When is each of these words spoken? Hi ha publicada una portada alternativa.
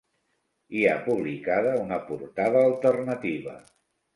Hi 0.77 0.81
ha 0.91 0.95
publicada 1.09 1.75
una 1.83 1.99
portada 2.09 2.65
alternativa. 2.71 3.55